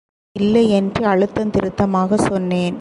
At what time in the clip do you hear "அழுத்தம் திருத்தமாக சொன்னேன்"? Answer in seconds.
1.05-2.69